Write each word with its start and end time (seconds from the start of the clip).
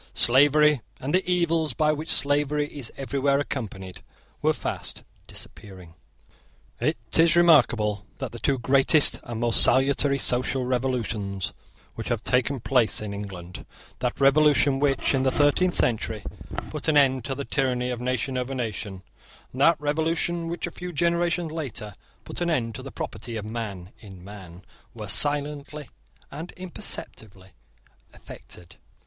Slavery 0.15 0.81
and 0.99 1.13
the 1.13 1.23
evils 1.29 1.75
by 1.75 1.91
which 1.91 2.09
slavery 2.09 2.65
is 2.65 2.91
everywhere 2.97 3.39
accompanied 3.39 4.01
were 4.41 4.51
fast 4.51 5.03
disappearing. 5.27 5.93
It 6.79 6.97
is 7.19 7.35
remarkable 7.35 8.07
that 8.17 8.31
the 8.31 8.39
two 8.39 8.57
greatest 8.57 9.19
and 9.21 9.39
most 9.39 9.63
salutary 9.63 10.17
social 10.17 10.65
revolutions 10.65 11.53
which 11.93 12.07
have 12.09 12.23
taken 12.23 12.59
place 12.61 12.99
in 12.99 13.13
England, 13.13 13.63
that 13.99 14.19
revolution 14.19 14.79
which, 14.79 15.13
in 15.13 15.21
the 15.21 15.29
thirteenth 15.29 15.75
century, 15.75 16.23
put 16.71 16.87
an 16.87 16.97
end 16.97 17.23
to 17.25 17.35
the 17.35 17.45
tyranny 17.45 17.91
of 17.91 18.01
nation 18.01 18.39
over 18.39 18.55
nation, 18.55 19.03
and 19.51 19.61
that 19.61 19.79
revolution 19.79 20.47
which, 20.47 20.65
a 20.65 20.71
few 20.71 20.91
generations 20.91 21.51
later, 21.51 21.93
put 22.25 22.41
an 22.41 22.49
end 22.49 22.73
to 22.73 22.81
the 22.81 22.91
property 22.91 23.35
of 23.35 23.45
man 23.45 23.91
in 23.99 24.23
man, 24.23 24.63
were 24.95 25.07
silently 25.07 25.89
and 26.31 26.53
imperceptibly 26.53 27.51
effected. 28.15 28.77